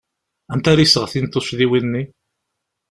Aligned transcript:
Anta 0.53 0.69
ara 0.71 0.85
iseɣtin 0.85 1.25
tuccḍiwin-nni? 1.27 2.03